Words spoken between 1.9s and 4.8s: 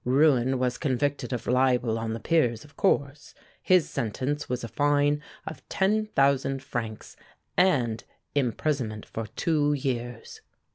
on the peers, of course; his sentence was a